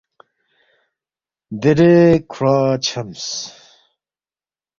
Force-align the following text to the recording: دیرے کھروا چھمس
دیرے 1.61 1.95
کھروا 2.31 2.59
چھمس 2.85 3.23